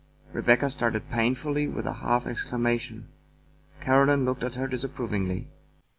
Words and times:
Rebecca 0.33 0.71
started 0.71 1.11
painfully 1.11 1.67
with 1.67 1.85
a 1.85 1.93
half 1.93 2.25
exclamation. 2.25 3.09
Caroline 3.81 4.25
looked 4.25 4.43
at 4.43 4.55
her 4.55 4.67
disapprovingly. 4.67 5.45